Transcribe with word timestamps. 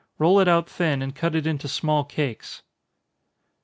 Roll 0.17 0.39
it 0.39 0.47
out 0.47 0.67
thin, 0.67 1.03
and 1.03 1.13
cut 1.13 1.35
it 1.35 1.45
into 1.45 1.67
small 1.67 2.03
cakes. 2.03 2.63